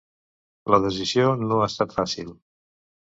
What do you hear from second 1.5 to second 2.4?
ha estat fàcil.